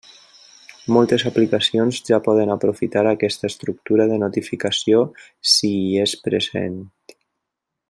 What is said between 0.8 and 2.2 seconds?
Moltes aplicacions ja